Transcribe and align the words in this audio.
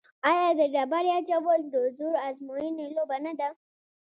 آیا 0.29 0.47
د 0.59 0.61
ډبرې 0.73 1.11
اچول 1.19 1.61
د 1.73 1.75
زور 1.97 2.15
ازموینې 2.27 2.85
لوبه 2.95 3.17
نه 3.25 3.33
ده؟ 3.39 3.49